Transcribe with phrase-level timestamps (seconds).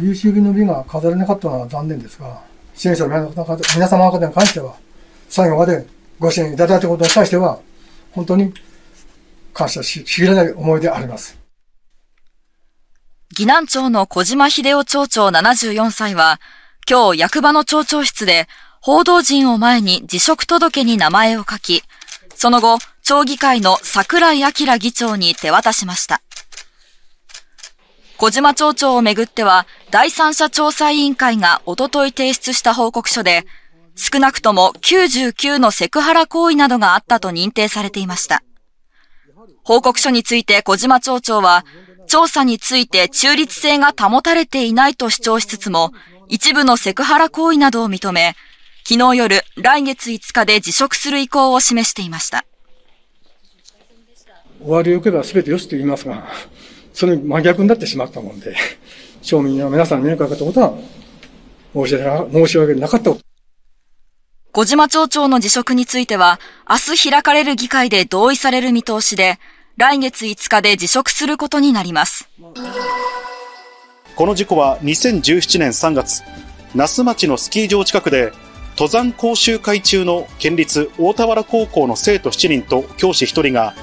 [0.00, 2.40] 優秀の美が飾れなかったのは残念ですが、
[2.74, 3.30] 支援者の
[3.74, 4.74] 皆様方に関しては、
[5.28, 5.86] 最後まで
[6.18, 7.60] ご支援いただいたことに対しては、
[8.12, 8.54] 本当に
[9.52, 11.38] 感謝しきれない思いであります。
[13.34, 16.40] 岐南町の小島秀夫町長74歳は、
[16.88, 18.48] 今日役場の町長室で
[18.80, 21.82] 報道陣を前に辞職届に名前を書き、
[22.34, 26.22] その後、町議会の桜井明議長に手渡しました。
[28.22, 33.44] 小島町長をめぐっては、第三者調査委員会がおととい提出した報告書で、
[33.96, 38.44] 少なくとも99のセクハラ行為などがあったと認定されていました。
[39.64, 41.64] 報告書について小島町長は、
[42.06, 45.90] 調査について中立性が保たれていないと主張しつつも、
[46.28, 48.36] 一部のセクハラ行為などを認め、
[48.84, 52.44] 昨日夜、来月5日で辞職する意向を示していました。
[54.60, 56.24] 終わりを受けば全てよしと言いますが、
[56.92, 58.54] それに真逆になってしまったもんで、
[59.22, 60.74] 町民の皆さんに迷惑かけたことは
[61.74, 63.14] 申し訳申し訳なかった。
[64.52, 69.38] 小島町長の辞職については、明日開かれる議会で同意される見通しで、
[69.78, 72.28] 来月5日で辞職することになります。
[74.14, 76.22] この事故は2017年3月、
[76.74, 78.32] 那須町のスキー場近くで、
[78.72, 83.74] 登山講習会中の県立大田原高校の生徒7人と教師1人が、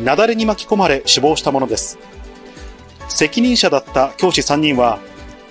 [0.00, 1.98] 雪崩に巻き込まれ死亡したものです。
[3.08, 4.98] 責任者だった教師3人は、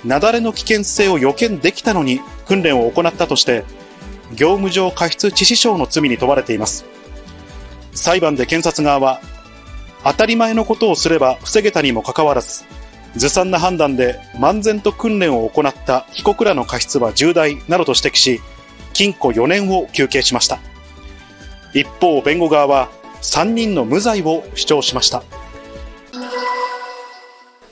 [0.03, 3.63] 雪崩の危険性を予見できたのに訓練を行ったとして、
[4.33, 6.85] 業務上過失致死傷の罪に問われています。
[7.93, 9.21] 裁判で検察側は、
[10.03, 12.63] 当たり前のことをすれば防げたにもかかわらず、
[13.15, 18.41] ずさんな判断で漫然と訓練を行った被告らの過失は重大などと指摘し、
[18.93, 20.59] 禁錮4年を求刑しました。
[21.73, 22.89] 一方、弁護側は
[23.21, 25.23] 3人の無罪を主張しました。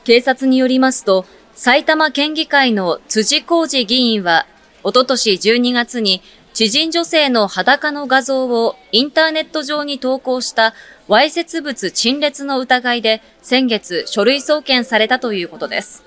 [0.06, 1.26] 警察によりますと、
[1.56, 4.46] 埼玉県議会の辻浩二議員は、
[4.84, 6.22] おととし12月に
[6.54, 10.76] 知人女性の裸の画像をインターネット上に投稿した
[11.08, 16.04] わいせつ物陳列の疑いで先月書類送検されたということです。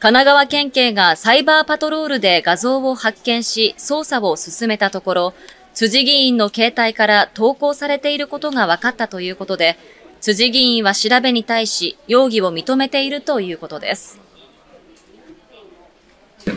[0.00, 5.34] 神奈川県警がサイバーパトロールで画像を発見し捜査を進めたところ、
[5.74, 9.78] 辻議員の携帯から投稿されていることが分かったということで、
[10.20, 14.20] 辻議員は調べに対し容疑を認めているということです。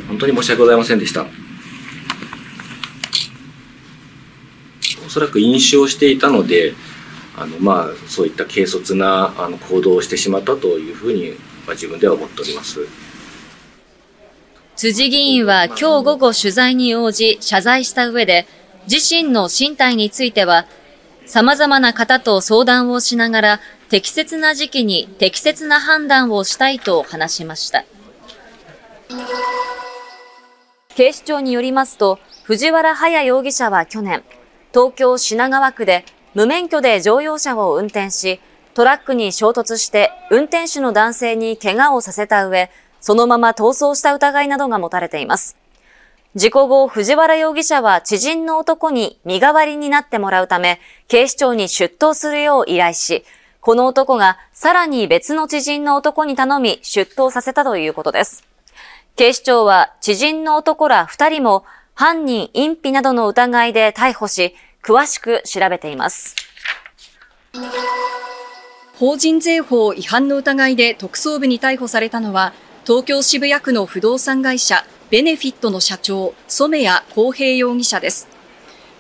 [0.07, 1.25] 本当に申し訳ございませんでした。
[5.05, 6.73] おそらく飲酒をしていたので、
[7.35, 11.31] あのまあ、そういった軽率なあの行動をしてしまったというふうに、
[11.65, 12.85] まあ、自分では思っております。
[14.75, 18.47] 辻議員は今日午後取材に応じ謝罪した上で、
[18.89, 20.67] 自身の身体については、
[21.29, 27.85] 様々な方と相談をしながら、適切な時期に適切な判断をしたいと話しました。
[30.95, 34.23] 警視庁によりますと、藤原隼容疑者は去年、
[34.73, 36.03] 東京品川区で
[36.33, 38.39] 無免許で乗用車を運転し、
[38.73, 45.55] トラックに衝突して運転手の男性に怪我をさせた上、そのまま逃走した疑いなどが持たれています。
[46.35, 53.25] 事故後、藤原容疑者は知人の男に身代わりになってもらうため、警視庁に出頭するよう依頼し、
[53.61, 58.43] この男がさらに別の知人の男に頼み出頭させたということです。
[59.15, 64.53] 警視庁は知人の男ら2人も犯人隠避などの疑いで逮捕し、
[64.83, 66.35] 詳しく調べています。
[68.99, 72.53] 法人税法違反の疑いで特捜部に逮捕されたのは、
[72.85, 78.27] 東京渋谷区の不動産会社ベネフィットの社長、染谷公平容疑者です。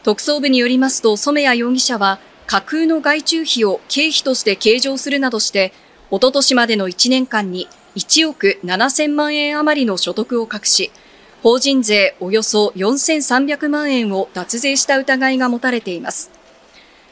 [0.01, 5.71] 特捜部によりますと、染谷容疑者は架空の外注費を経費として計上するなどして、
[6.09, 10.89] おととしまでの1年間に1億7000万円余りの所得を隠し、
[11.43, 16.31] 法人税およそ4300万円を脱税した疑いが持たれています。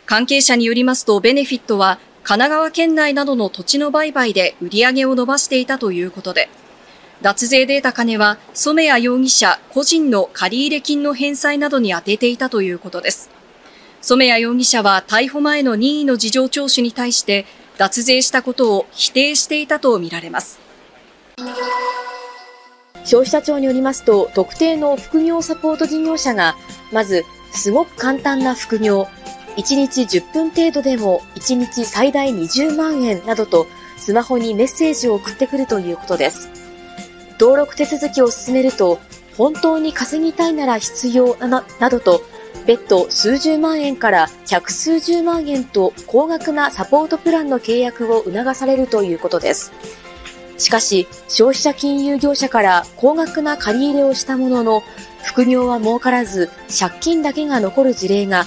[0.07, 6.49] 関係者によりますと、ベネフィットは神奈川県内などの土地の売買で売り上げを伸ばしていたということで、
[7.21, 13.29] 脱税で得た金は染谷容疑者個人の借入金の返済などに充てていたということです。
[14.01, 17.45] 染谷容疑者は逮捕前の任意の事情聴取に対して
[17.77, 20.59] 脱税したことを否定していたとみられます。
[23.07, 26.57] 消費者庁によりますと、特定の副業サポート事業者が、
[26.91, 29.07] まず、すごく簡単な副業、
[29.55, 33.65] 1日10分程度でも1日最大20万円などと、
[33.97, 36.66] スマホにメッセージを送ってくるということです。
[37.39, 38.99] 登録手続きを進めると、
[39.37, 42.21] 本当に稼ぎたいなら必要ななどと、
[42.65, 49.71] 別途数十万円から百数十万円と高額なサポートプランの契約を促されるということです。
[50.57, 54.83] しかし、消費者金融業者から高額な借り入れをしたものの、
[55.23, 58.45] 副業は儲からず、借金だけが残る事例が、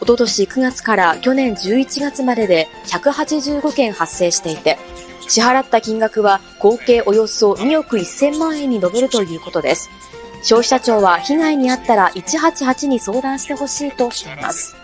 [0.00, 4.78] おととし9月から去年11月までで185件発生していて、
[5.28, 9.90] 支払った金額は合計およそ2億1000万円に上るということです。
[10.42, 14.76] 消費者庁は被害に遭ったら188に相談してほしいとしています。